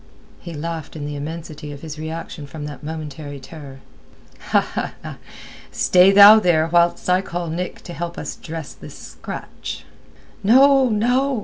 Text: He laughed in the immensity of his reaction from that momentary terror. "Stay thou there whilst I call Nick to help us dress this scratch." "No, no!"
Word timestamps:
He 0.39 0.51
laughed 0.55 0.95
in 0.95 1.05
the 1.05 1.15
immensity 1.15 1.71
of 1.71 1.83
his 1.83 1.99
reaction 1.99 2.47
from 2.47 2.65
that 2.65 2.81
momentary 2.81 3.39
terror. 3.39 3.81
"Stay 5.71 6.09
thou 6.11 6.39
there 6.39 6.65
whilst 6.73 7.07
I 7.07 7.21
call 7.21 7.49
Nick 7.51 7.81
to 7.83 7.93
help 7.93 8.17
us 8.17 8.35
dress 8.35 8.73
this 8.73 8.97
scratch." 8.97 9.85
"No, 10.41 10.89
no!" 10.89 11.39